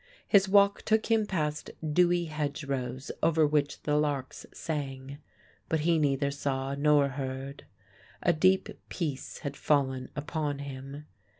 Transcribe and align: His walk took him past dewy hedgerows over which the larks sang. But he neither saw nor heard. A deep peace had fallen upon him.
His 0.27 0.49
walk 0.49 0.81
took 0.81 1.11
him 1.11 1.27
past 1.27 1.69
dewy 1.87 2.25
hedgerows 2.25 3.11
over 3.21 3.45
which 3.45 3.83
the 3.83 3.95
larks 3.97 4.47
sang. 4.51 5.19
But 5.69 5.81
he 5.81 5.99
neither 5.99 6.31
saw 6.31 6.73
nor 6.73 7.09
heard. 7.09 7.65
A 8.23 8.33
deep 8.33 8.69
peace 8.89 9.37
had 9.45 9.55
fallen 9.55 10.09
upon 10.15 10.57
him. 10.57 11.05